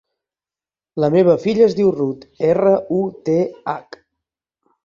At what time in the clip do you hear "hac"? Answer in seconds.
3.75-4.01